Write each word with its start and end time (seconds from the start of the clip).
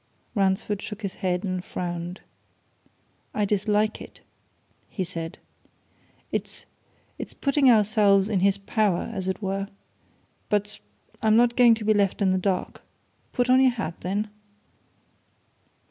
Ransford 0.33 0.81
shook 0.81 1.03
his 1.03 1.13
head 1.21 1.43
and 1.43 1.63
frowned. 1.63 2.21
"I 3.35 3.45
dislike 3.45 4.01
it!" 4.01 4.21
he 4.89 5.03
said. 5.03 5.37
"It's 6.31 6.65
it's 7.19 7.35
putting 7.35 7.69
ourselves 7.69 8.27
in 8.27 8.39
his 8.39 8.57
power, 8.57 9.11
as 9.13 9.27
it 9.27 9.43
were. 9.43 9.67
But 10.49 10.79
I'm 11.21 11.35
not 11.35 11.55
going 11.55 11.75
to 11.75 11.85
be 11.85 11.93
left 11.93 12.19
in 12.19 12.31
the 12.31 12.39
dark. 12.39 12.81
Put 13.31 13.47
on 13.47 13.61
your 13.61 13.73
hat, 13.73 13.93
then." 14.01 14.31